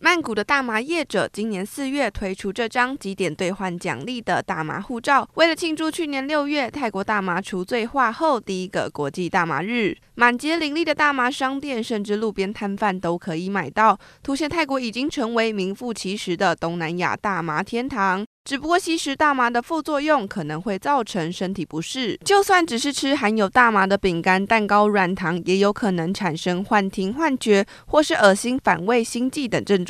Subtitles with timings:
[0.00, 18.24] 曼谷的大麻业者今年四月推出这张几点兑换奖励的大麻护照，为了庆祝去年六月泰国大麻除罪化后第一个国际大麻日，满街林立的大麻商店，甚至路边摊贩都可以买到，凸显泰国已经成为名副其实的东南亚大麻天堂。
[18.44, 29.87] 只不过吸食大麻的副作用可能会造成身体不适，就算只是吃含有大麻的饼干、蛋糕、软糖，也有可能产生幻听、幻觉或是恶心、反胃、心悸等症状。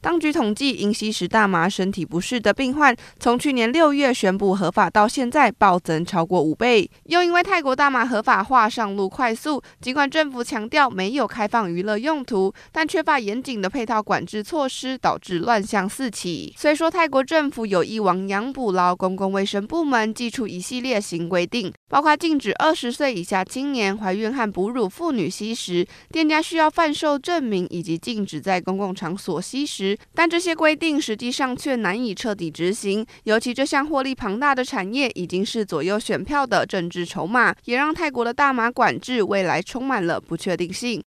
[0.00, 6.90] 当局统计，因吸食大麻身体不适的病患，从去年六月宣布合法到现在暴增超过五倍。
[7.04, 16.52] 又因为泰国大麻合法化上路快速，尽管政府强调没有开放娱乐用途，但缺乏严谨的配套管制措施，导致乱象四起。
[16.58, 18.00] 虽说泰国政府有意。
[18.00, 29.96] 亡羊补牢，公共卫生部门祭出一系列新规定，包括禁止二十岁以下青年、怀孕和哺乳妇女吸食，店家需要贩售证明，以及禁止在公共场所吸食。
[30.14, 40.98] 但这些规定实际上却难以彻底执行，尤其这项获利庞大的产业已经是左右选票的政治筹码，也让泰国的大麻管制未来充满了不确定性。